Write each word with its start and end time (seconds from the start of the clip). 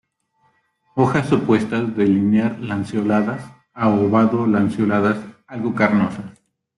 Hojas 0.95 1.31
opuestas, 1.31 1.95
de 1.95 2.07
linear-lanceoladas 2.07 3.45
a 3.75 3.89
ovado-lanceoladas, 3.89 5.19
algo 5.45 5.75
carnosas. 5.75 6.39